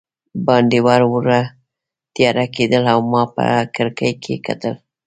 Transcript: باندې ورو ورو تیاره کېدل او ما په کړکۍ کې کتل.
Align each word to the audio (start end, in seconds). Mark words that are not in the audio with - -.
باندې 0.47 0.77
ورو 0.85 1.07
ورو 1.13 1.39
تیاره 2.15 2.45
کېدل 2.55 2.83
او 2.93 2.99
ما 3.11 3.23
په 3.35 3.43
کړکۍ 3.75 4.11
کې 4.23 4.35
کتل. 4.47 4.73